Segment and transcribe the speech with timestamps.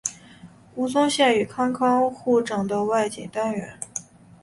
[0.73, 3.79] 吴宗宪与康康互整的外景单元。